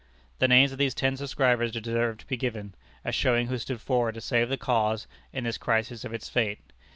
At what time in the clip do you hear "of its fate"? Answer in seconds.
6.03-6.59